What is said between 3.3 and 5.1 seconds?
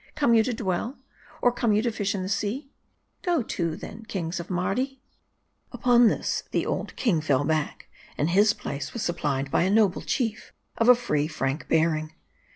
to, then, kings of Mardi!"